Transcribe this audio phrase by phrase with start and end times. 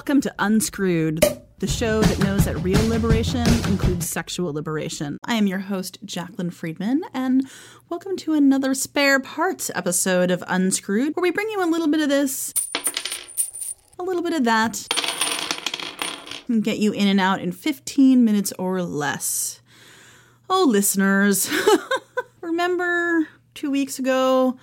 [0.00, 1.20] Welcome to Unscrewed,
[1.58, 5.18] the show that knows that real liberation includes sexual liberation.
[5.26, 7.46] I am your host, Jaclyn Friedman, and
[7.90, 12.00] welcome to another spare parts episode of Unscrewed, where we bring you a little bit
[12.00, 12.54] of this,
[13.98, 14.86] a little bit of that,
[16.48, 19.60] and get you in and out in 15 minutes or less.
[20.48, 21.50] Oh, listeners,
[22.40, 24.58] remember two weeks ago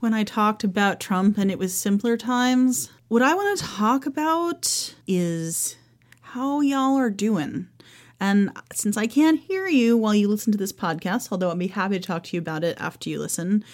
[0.00, 2.88] when I talked about Trump and it was simpler times?
[3.08, 5.76] What I want to talk about is
[6.20, 7.68] how y'all are doing.
[8.20, 11.68] And since I can't hear you while you listen to this podcast, although I'd be
[11.68, 13.64] happy to talk to you about it after you listen,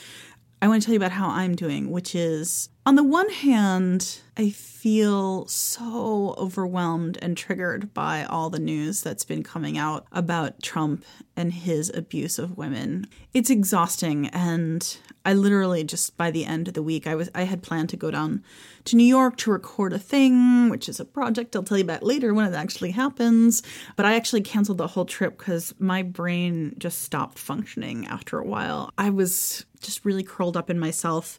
[0.63, 4.21] I want to tell you about how I'm doing, which is on the one hand,
[4.37, 10.63] I feel so overwhelmed and triggered by all the news that's been coming out about
[10.63, 13.07] Trump and his abuse of women.
[13.33, 17.45] It's exhausting and I literally just by the end of the week I was I
[17.45, 18.45] had planned to go down
[18.85, 22.03] to New York to record a thing, which is a project I'll tell you about
[22.03, 23.63] later when it actually happens,
[23.97, 28.45] but I actually canceled the whole trip cuz my brain just stopped functioning after a
[28.45, 28.93] while.
[28.99, 31.39] I was just really curled up in myself.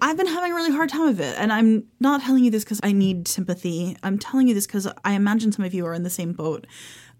[0.00, 1.38] I've been having a really hard time of it.
[1.38, 3.96] And I'm not telling you this because I need sympathy.
[4.02, 6.66] I'm telling you this because I imagine some of you are in the same boat.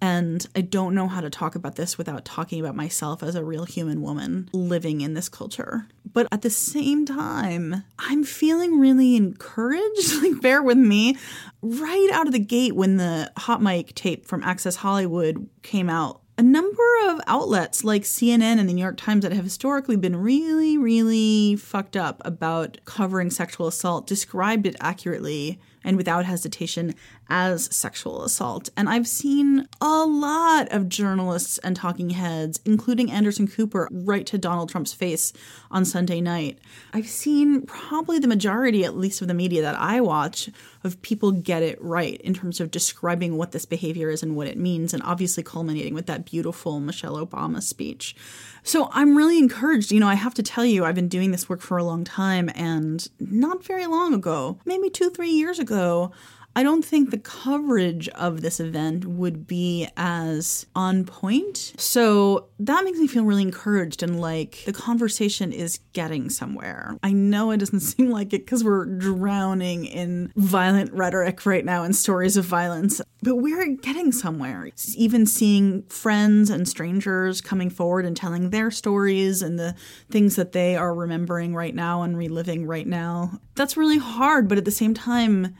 [0.00, 3.42] And I don't know how to talk about this without talking about myself as a
[3.42, 5.86] real human woman living in this culture.
[6.12, 10.12] But at the same time, I'm feeling really encouraged.
[10.26, 11.16] Like, bear with me.
[11.62, 16.20] Right out of the gate, when the hot mic tape from Access Hollywood came out
[16.38, 20.16] a number of outlets like CNN and the New York Times that have historically been
[20.16, 26.94] really, really fucked up about covering sexual assault described it accurately and without hesitation
[27.28, 28.68] as sexual assault.
[28.76, 34.38] And I've seen a lot of journalists and talking heads, including Anderson Cooper, write to
[34.38, 35.32] Donald Trump's face
[35.70, 36.58] on Sunday night.
[36.92, 40.48] I've seen probably the majority, at least of the media that I watch,
[40.84, 44.46] of people get it right in terms of describing what this behavior is and what
[44.46, 48.14] it means, and obviously culminating with that beautiful Michelle Obama speech.
[48.62, 49.90] So I'm really encouraged.
[49.90, 52.04] You know, I have to tell you, I've been doing this work for a long
[52.04, 56.12] time, and not very long ago, maybe two, three years ago,
[56.56, 61.74] I don't think the coverage of this event would be as on point.
[61.76, 66.96] So that makes me feel really encouraged and like the conversation is getting somewhere.
[67.02, 71.84] I know it doesn't seem like it because we're drowning in violent rhetoric right now
[71.84, 74.70] and stories of violence, but we're getting somewhere.
[74.96, 79.74] Even seeing friends and strangers coming forward and telling their stories and the
[80.10, 83.40] things that they are remembering right now and reliving right now.
[83.56, 85.54] That's really hard, but at the same time,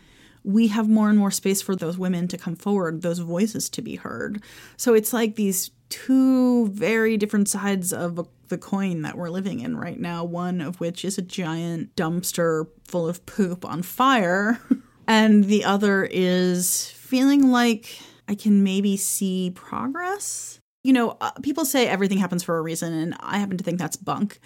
[0.46, 3.82] we have more and more space for those women to come forward, those voices to
[3.82, 4.40] be heard.
[4.76, 9.76] So it's like these two very different sides of the coin that we're living in
[9.76, 14.60] right now, one of which is a giant dumpster full of poop on fire,
[15.08, 17.98] and the other is feeling like
[18.28, 20.60] I can maybe see progress.
[20.84, 23.80] You know, uh, people say everything happens for a reason, and I happen to think
[23.80, 24.38] that's bunk.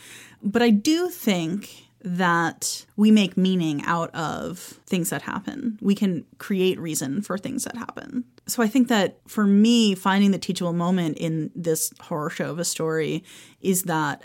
[0.43, 5.79] But I do think that we make meaning out of things that happen.
[5.81, 8.25] We can create reason for things that happen.
[8.47, 12.58] So I think that for me, finding the teachable moment in this horror show of
[12.58, 13.25] a story
[13.61, 14.23] is that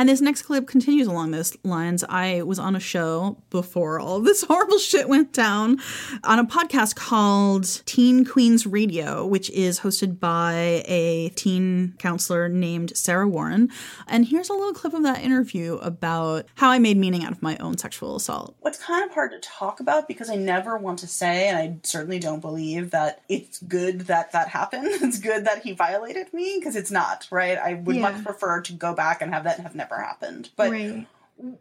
[0.00, 2.02] And this next clip continues along those lines.
[2.08, 5.76] I was on a show before all this horrible shit went down
[6.24, 12.96] on a podcast called Teen Queens Radio, which is hosted by a teen counselor named
[12.96, 13.68] Sarah Warren.
[14.08, 17.42] And here's a little clip of that interview about how I made meaning out of
[17.42, 18.56] my own sexual assault.
[18.60, 21.76] What's kind of hard to talk about because I never want to say, and I
[21.82, 24.88] certainly don't believe that it's good that that happened.
[25.10, 27.58] It's good that he violated me because it's not, right?
[27.58, 28.02] I would Yeah.
[28.02, 30.50] much prefer to go back and have that and have never happened.
[30.56, 31.06] But right.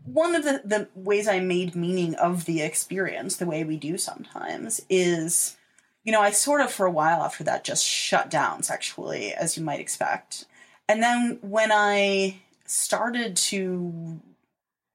[0.06, 3.98] one of the, the ways I made meaning of the experience, the way we do
[3.98, 5.58] sometimes, is,
[6.04, 9.58] you know, I sort of for a while after that just shut down sexually, as
[9.58, 10.46] you might expect.
[10.88, 14.20] And then when I started to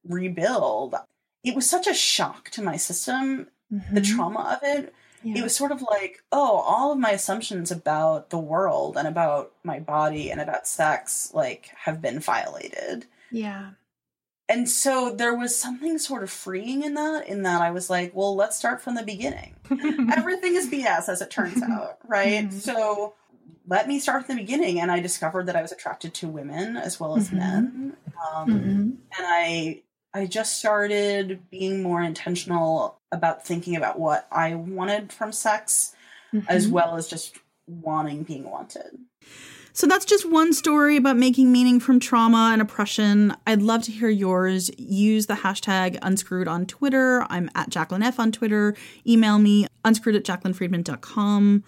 [0.09, 0.95] rebuild,
[1.43, 4.15] it was such a shock to my system, the Mhm.
[4.17, 4.95] trauma of it.
[5.23, 5.39] Yeah.
[5.39, 9.53] It was sort of like, oh, all of my assumptions about the world and about
[9.63, 13.71] my body and about sex, like, have been violated yeah.
[14.49, 18.15] and so there was something sort of freeing in that in that i was like
[18.15, 19.55] well let's start from the beginning
[20.17, 22.53] everything is bs as it turns out right Mhm.
[22.53, 23.15] so
[23.67, 26.77] let me start from the beginning and i discovered that i was attracted to women
[26.77, 27.37] as well as Mhm.
[27.39, 27.97] men
[28.35, 28.81] um, Mhm.
[29.19, 29.81] and i
[30.13, 35.95] i just started being more intentional about thinking about what i wanted from sex
[36.49, 36.71] as Mhm.
[36.73, 38.99] well as just wanting being wanted
[39.77, 43.35] So that's just one story about making meaning from trauma and oppression.
[43.45, 44.71] I'd love to hear yours.
[44.79, 47.27] Use the hashtag unscrewed on Twitter.
[47.29, 48.77] I'm at Jaclyn F on Twitter.
[49.05, 51.65] Email me unscrewed at jaclynfriedman.com.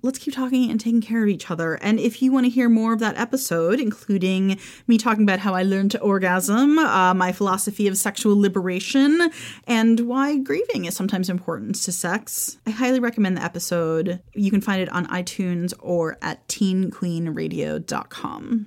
[0.00, 1.74] Let's keep talking and taking care of each other.
[1.74, 4.56] And if you want to hear more of that episode, including
[4.86, 9.32] me talking about how I learned to orgasm, uh, my philosophy of sexual liberation,
[9.66, 14.22] and why grieving is sometimes important to sex, I highly recommend the episode.
[14.34, 18.66] You can find it on iTunes or at teenqueenradio.com.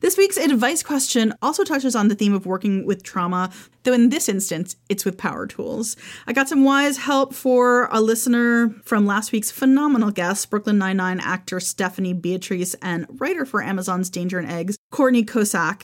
[0.00, 3.50] This week's advice question also touches on the theme of working with trauma,
[3.82, 5.96] though in this instance, it's with power tools.
[6.26, 11.18] I got some wise help for a listener from last week's phenomenal guest, Brooklyn Nine-Nine
[11.18, 15.82] actor Stephanie Beatriz and writer for Amazon's Danger and Eggs, Courtney Kocak.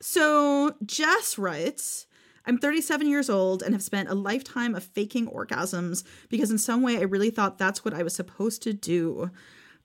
[0.00, 2.06] So Jess writes,
[2.46, 6.80] I'm 37 years old and have spent a lifetime of faking orgasms because in some
[6.80, 9.30] way I really thought that's what I was supposed to do.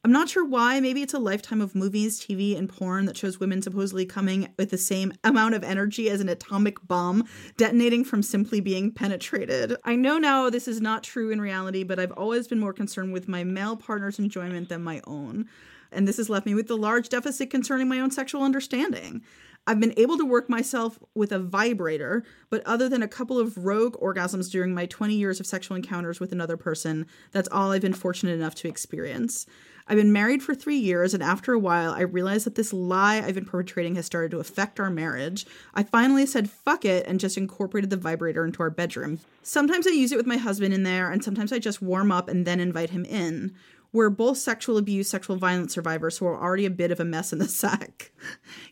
[0.05, 0.81] I'm not sure why.
[0.81, 4.69] Maybe it's a lifetime of movies, TV, and porn that shows women supposedly coming with
[4.69, 7.23] the same amount of energy as an atomic bomb
[7.55, 9.77] detonating from simply being penetrated.
[9.85, 13.13] I know now this is not true in reality, but I've always been more concerned
[13.13, 15.47] with my male partner's enjoyment than my own.
[15.89, 19.23] And this has left me with a large deficit concerning my own sexual understanding.
[19.65, 23.57] I've been able to work myself with a vibrator, but other than a couple of
[23.57, 27.81] rogue orgasms during my 20 years of sexual encounters with another person, that's all I've
[27.81, 29.45] been fortunate enough to experience.
[29.87, 33.17] I've been married for three years, and after a while, I realized that this lie
[33.17, 35.45] I've been perpetrating has started to affect our marriage.
[35.73, 39.19] I finally said fuck it and just incorporated the vibrator into our bedroom.
[39.41, 42.29] Sometimes I use it with my husband in there, and sometimes I just warm up
[42.29, 43.53] and then invite him in.
[43.93, 47.31] We're both sexual abuse, sexual violence survivors, so we're already a bit of a mess
[47.31, 48.11] in the sack.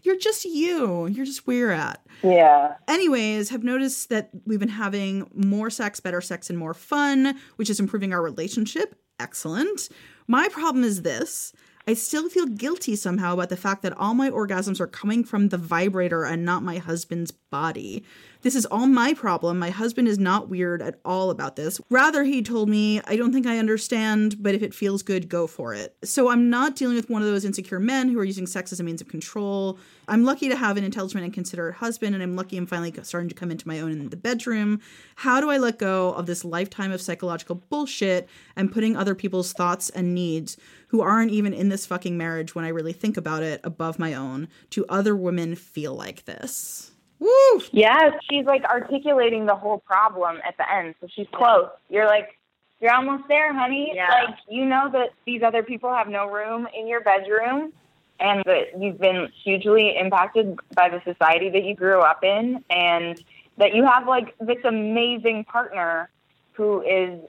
[0.02, 1.06] You're just you.
[1.08, 2.04] You're just where you're at.
[2.24, 2.76] Yeah.
[2.88, 7.70] Anyways, have noticed that we've been having more sex, better sex, and more fun, which
[7.70, 8.96] is improving our relationship.
[9.20, 9.90] Excellent.
[10.32, 11.52] My problem is this.
[11.86, 15.50] I still feel guilty somehow about the fact that all my orgasms are coming from
[15.50, 18.06] the vibrator and not my husband's body.
[18.42, 19.60] This is all my problem.
[19.60, 21.80] My husband is not weird at all about this.
[21.92, 25.46] Rather, he told me, I don't think I understand, but if it feels good, go
[25.46, 25.96] for it.
[26.04, 28.80] So I'm not dealing with one of those insecure men who are using sex as
[28.80, 29.78] a means of control.
[30.08, 33.30] I'm lucky to have an intelligent and considerate husband, and I'm lucky I'm finally starting
[33.30, 34.82] to come into my own in the bedroom.
[35.16, 39.54] How do I let go of this lifetime of psychological bullshit and putting other people's
[39.54, 43.44] thoughts and needs, who aren't even in this fucking marriage when I really think about
[43.44, 46.91] it, above my own, to other women feel like this?
[47.22, 47.62] Woo!
[47.72, 50.96] Yes, she's like articulating the whole problem at the end.
[51.00, 51.70] So she's close.
[51.88, 52.40] You're like,
[52.82, 53.92] you're almost there, honey.
[53.94, 54.10] Yeah.
[54.10, 57.74] Like, you know that these other people have no room in your bedroom
[58.20, 63.24] and that you've been hugely impacted by the society that you grew up in and
[63.58, 66.10] that you have like this amazing partner
[66.54, 67.20] who is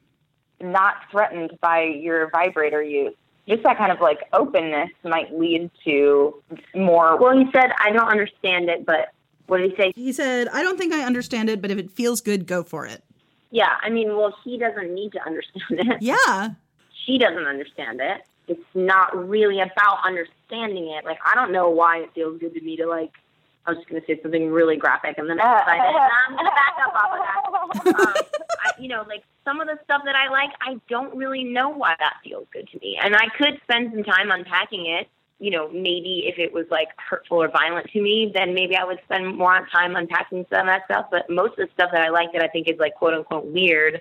[0.58, 3.14] not threatened by your vibrator use.
[3.46, 6.40] Just that kind of like openness might lead to
[6.74, 9.12] more Well, he said, I don't understand it, but
[9.46, 9.92] what did he say?
[9.94, 12.86] He said, I don't think I understand it, but if it feels good, go for
[12.86, 13.02] it.
[13.50, 16.02] Yeah, I mean, well, he doesn't need to understand it.
[16.02, 16.50] Yeah.
[17.06, 18.22] She doesn't understand it.
[18.48, 21.04] It's not really about understanding it.
[21.04, 23.12] Like, I don't know why it feels good to me to, like,
[23.66, 26.46] I was just going to say something really graphic, and then I decided I'm going
[26.46, 28.00] to back up off of that.
[28.00, 28.12] Um,
[28.64, 31.68] I, you know, like, some of the stuff that I like, I don't really know
[31.68, 32.98] why that feels good to me.
[33.00, 35.08] And I could spend some time unpacking it
[35.42, 38.84] you know, maybe if it was like hurtful or violent to me, then maybe I
[38.84, 41.06] would spend more time unpacking some of that stuff.
[41.10, 43.46] But most of the stuff that I like that I think is like quote unquote
[43.46, 44.00] weird,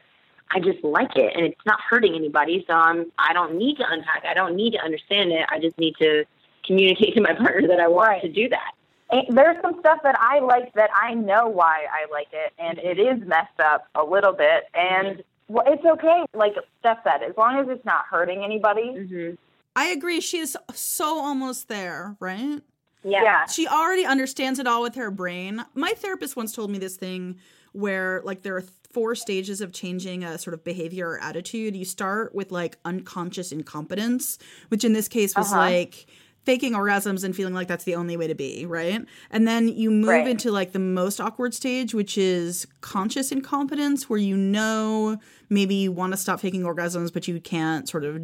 [0.52, 2.64] I just like it and it's not hurting anybody.
[2.68, 4.24] So I'm, I don't need to unpack.
[4.30, 5.48] I don't need to understand it.
[5.50, 6.26] I just need to
[6.64, 8.22] communicate to my partner that I want Right.
[8.22, 8.74] to do that.
[9.10, 12.78] And there's some stuff that I like that I know why I like it, and
[12.78, 16.24] it is messed up a little bit, and well, it's okay.
[16.34, 18.94] Like Steph said, as long as it's not hurting anybody.
[18.96, 19.36] Mm-hmm.
[19.76, 20.20] I agree.
[20.22, 22.62] She is so almost there, right?
[23.04, 23.24] Yeah.
[23.24, 23.46] Yeah.
[23.48, 25.64] She already understands it all with her brain.
[25.74, 27.38] My therapist once told me this thing
[27.74, 31.76] where like there are four stages of changing a sort of behavior or attitude.
[31.76, 34.38] You start with like unconscious incompetence,
[34.68, 35.60] which in this case was Uh-huh.
[35.62, 36.06] like
[36.44, 39.06] faking orgasms and feeling like that's the only way to be, right?
[39.30, 40.28] And then you move Right.
[40.28, 45.18] into like the most awkward stage, which is conscious incompetence, where you know
[45.50, 48.22] maybe you want to stop faking orgasms, but you can't sort of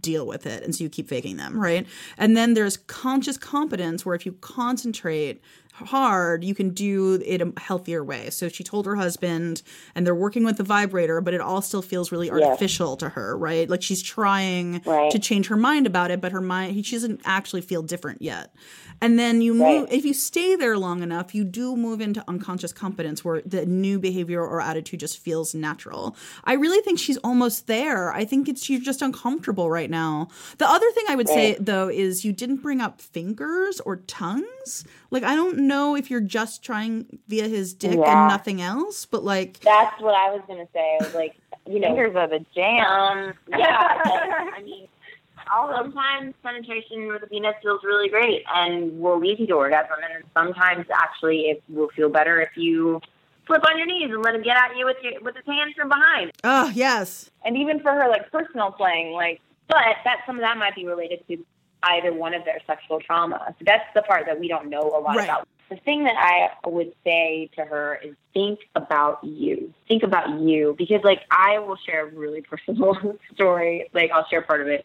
[0.00, 0.62] deal with it.
[0.62, 1.86] And so you keep faking them, right?
[2.18, 5.40] And then there's conscious competence, where if you concentrate
[5.72, 8.30] hard, you can do it a healthier way.
[8.30, 9.62] So she told her husband,
[9.96, 13.36] and they're working with the vibrator, but it all still feels really artificial to her,
[13.36, 13.68] right?
[13.68, 15.10] Like she's trying Right.
[15.10, 18.54] to change her mind about it, but her mind, she doesn't actually feel different yet.
[19.00, 19.92] And then you move, Right.
[19.92, 23.98] if you stay there long enough, you do move into unconscious competence where the new
[23.98, 26.14] behavior or attitude just feels natural.
[26.44, 28.12] I really think she's almost there.
[28.12, 30.28] I think it's you're just uncomfortable right now.
[30.58, 34.84] The other thing I would say though is you didn't bring up fingers or tongues.
[35.10, 38.20] Like I don't know if you're just trying via his dick Yeah.
[38.22, 40.98] and nothing else, but like That's what I was gonna say.
[41.00, 41.34] I was like,
[41.66, 42.84] you know, Fingers are the jam.
[42.86, 43.98] um, yeah.
[44.54, 44.88] I mean,
[45.54, 49.96] all sometimes penetration with a penis feels really great and will lead you to orgasm,
[50.14, 53.00] and sometimes actually it will feel better if you
[53.46, 55.74] flip on your knees and let him get at you with your with his hands
[55.76, 56.32] from behind.
[56.44, 57.30] oh yes.
[57.44, 60.86] and even for her, like personal playing, like But that some of that might be
[60.86, 61.38] related to
[61.84, 63.54] either one of their sexual traumas.
[63.64, 65.24] That's the part that we don't know a lot Right.
[65.24, 65.48] about.
[65.70, 69.72] The thing that I would say to her is think about you.
[69.88, 73.88] Think about you because like I will share a really personal story.
[73.94, 74.84] Like I'll share part of it.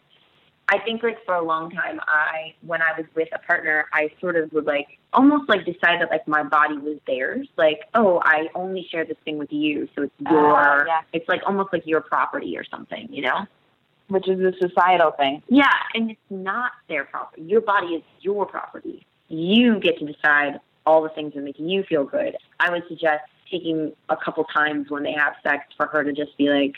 [0.72, 4.10] I think like for a long time I when I was with a partner I
[4.20, 7.48] sort of would like almost like decide that like my body was theirs.
[7.56, 11.00] Like, oh, I only share this thing with you, so it's your Ah, yeah.
[11.12, 13.46] it's like almost like your property or something, you know?
[14.10, 15.42] Which is a societal thing.
[15.48, 17.42] Yeah, and it's not their property.
[17.42, 19.06] Your body is your property.
[19.28, 22.36] You get to decide all the things that make you feel good.
[22.58, 26.36] I would suggest taking a couple times when they have sex for her to just
[26.36, 26.74] be like,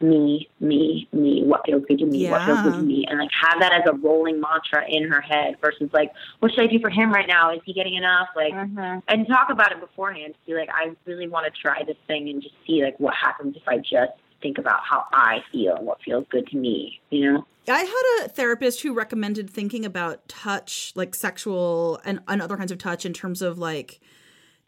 [0.00, 3.30] me, me, me, what feels good to me, what feels good to me, and like
[3.40, 6.78] have that as a rolling mantra in her head versus like, what should I do
[6.80, 7.52] for him right now?
[7.54, 8.28] Is he getting enough?
[8.36, 8.98] Like, Mm-hmm.
[9.08, 10.34] and talk about it beforehand.
[10.46, 13.56] Be like, I really want to try this thing and just see like what happens
[13.56, 14.12] if I just
[14.44, 17.00] think about how I feel and what feels good to me.
[17.08, 17.46] You know?
[17.66, 22.70] I had a therapist who recommended thinking about touch, like sexual and, and other kinds
[22.70, 24.00] of touch, in terms of like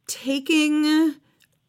[0.07, 1.17] taking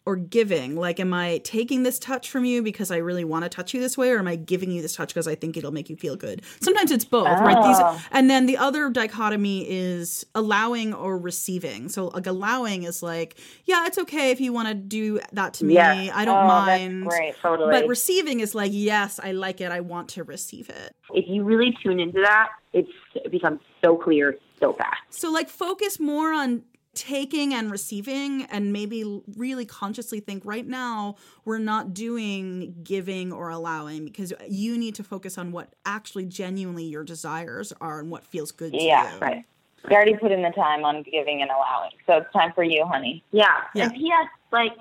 [0.08, 0.78] or giving.
[0.78, 3.82] Like, am I taking this touch from you because I really want to touch you
[3.82, 5.98] this way, or am I giving you this touch because I think it'll make you
[5.98, 6.44] feel good?
[6.62, 7.58] Sometimes it's both, right?
[7.60, 7.94] Oh.
[7.94, 11.90] These, and then the other dichotomy is allowing or receiving.
[11.90, 15.66] So, like, allowing is like, yeah, it's okay if you want to do that to
[15.66, 15.74] me.
[15.74, 16.10] Yes.
[16.16, 17.06] I don't Oh, mind.
[17.08, 17.36] Great.
[17.42, 17.72] Totally.
[17.72, 19.74] But receiving is like, yes, I like it.
[19.74, 20.96] I want to receive it.
[21.14, 25.02] if you really tune into that, it's it becomes so clear so fast.
[25.10, 26.64] So, like, focus more on
[26.98, 33.50] taking and receiving, and maybe really consciously think right now we're not doing giving or
[33.50, 38.26] allowing because you need to focus on what actually genuinely your desires are and what
[38.26, 38.88] feels good to you.
[38.88, 39.20] Yeah, you.
[39.20, 39.46] right.
[39.88, 42.84] We already put in the time on giving and allowing, so it's time for you,
[42.86, 43.24] honey.
[43.32, 43.46] Yeah.
[43.76, 43.86] Yeah.
[43.86, 44.28] And P.S.
[44.52, 44.74] Like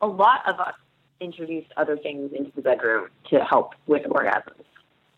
[0.00, 0.74] a lot of us
[1.20, 4.64] introduce other things into the bedroom to help with orgasms,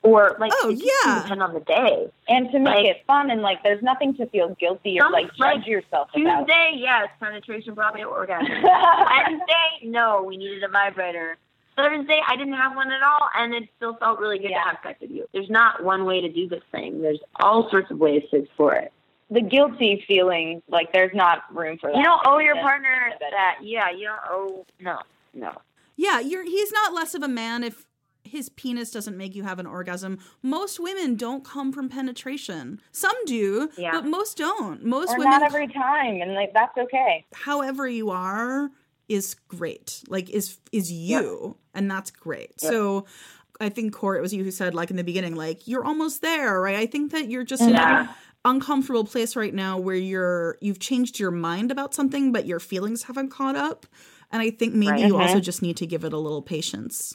[0.04, 1.22] or like Oh, it just can yeah.
[1.22, 2.08] depend on the day.
[2.28, 5.26] And to make Like- it fun and like, there's nothing to feel guilty or like
[5.34, 6.46] judge like, yourself about.
[6.46, 8.46] Tuesday, yes, penetration brought me to orgasm.
[8.52, 11.36] Wednesday, no, we needed a vibrator.
[11.76, 14.62] Thursday, I didn't have one at all, and it still felt really good Yeah.
[14.62, 15.26] to have sex with you.
[15.32, 17.02] There's not one way to do this thing.
[17.02, 18.92] There's all sorts of ways to explore it.
[19.30, 21.96] the guilty feeling, like there's not room for that.
[21.96, 22.62] You don't owe your Yeah.
[22.62, 23.56] partner that.
[23.62, 24.66] Yeah, you don't owe.
[24.78, 24.98] No,
[25.32, 25.52] no.
[25.96, 27.86] Yeah, you're he's not less of a man if
[28.34, 30.18] his penis doesn't make you have an orgasm.
[30.42, 32.80] Most women don't come from penetration.
[32.92, 33.92] Some do, Yeah.
[33.92, 34.84] but most don't.
[34.84, 37.24] Most Or women not every time, and like that's okay.
[37.32, 38.70] however you are
[39.08, 43.04] is great like is is you and that's great so
[43.60, 46.22] i think core it was you who said like in the beginning like you're almost
[46.22, 48.04] there right i think that you're just in Yeah.
[48.04, 48.08] an
[48.46, 53.02] uncomfortable place right now where you're you've changed your mind about something but your feelings
[53.02, 53.84] haven't caught up
[54.32, 55.06] and i think maybe Right.
[55.06, 57.14] you also just need to give it a little patience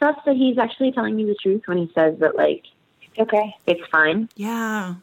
[0.00, 2.64] Trust that he's actually telling you the truth when he says that, like,
[3.18, 3.54] okay.
[3.66, 4.94] it's fine yeah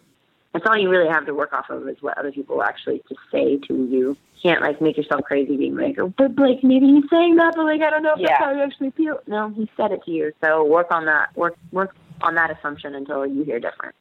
[0.53, 3.21] That's all you really have to work off of is what other people actually just
[3.31, 3.85] say to you.
[3.89, 7.53] You can't like make yourself crazy being like, oh, but like maybe he's saying that,
[7.55, 8.27] but like I don't know if Yeah.
[8.29, 9.19] that's how you actually feel.
[9.27, 10.31] No, he said it to you.
[10.43, 11.35] So work on that.
[11.35, 13.93] Work work on that assumption until you hear different.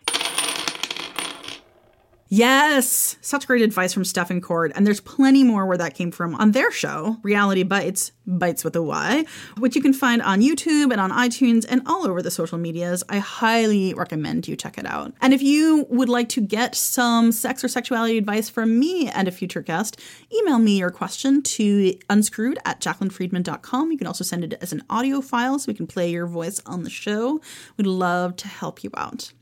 [2.29, 6.35] Yes, such great advice from Stefan Cord, and there's plenty more where that came from
[6.35, 9.25] on their show, Reality Bytes, Bytes with a Y,
[9.59, 13.05] which you can find on YouTube and on iTunes and all over the social medias.
[13.09, 15.15] I highly recommend you check it out.
[15.21, 19.29] And if you would like to get some sex or sexuality advice from me and
[19.29, 20.01] a future guest,
[20.35, 23.93] email me your question to unscrewed at jaclynfriedman.com.
[23.93, 26.61] You can also send it as an audio file so we can play your voice
[26.67, 27.41] on the show.
[27.77, 29.33] We'd love to help you out.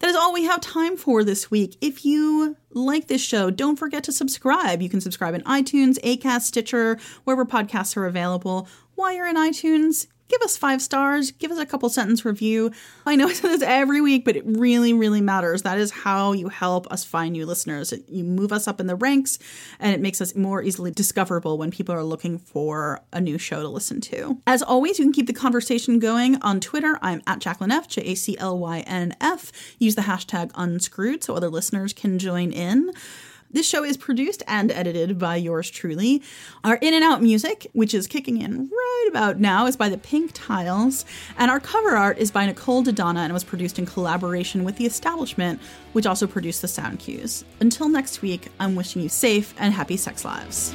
[0.00, 1.76] That is all we have time for this week.
[1.80, 4.82] If you like this show, don't forget to subscribe.
[4.82, 8.68] You can subscribe in iTunes, Acast, Stitcher, wherever podcasts are available.
[8.94, 12.70] While you're in iTunes, give us five stars, give us a couple sentence review.
[13.06, 15.62] I know I say this every week, but it really, really matters.
[15.62, 17.92] That is how you help us find new listeners.
[18.08, 19.38] You move us up in the ranks,
[19.80, 23.62] and it makes us more easily discoverable when people are looking for a new show
[23.62, 24.38] to listen to.
[24.46, 26.98] As always, you can keep the conversation going on Twitter.
[27.02, 29.52] I'm at Jaclyn F, J A C L Y N F.
[29.78, 32.92] Use the hashtag unscrewed so other listeners can join in.
[33.50, 36.22] This show is produced and edited by yours truly.
[36.64, 39.96] Our in and out music, which is kicking in right about now, is by the
[39.96, 41.06] Pink Tiles.
[41.38, 44.84] And our cover art is by Nicole Dodonna and was produced in collaboration with The
[44.84, 45.60] Establishment,
[45.92, 47.44] which also produced the sound cues.
[47.60, 50.74] Until next week, I'm wishing you safe and happy sex lives.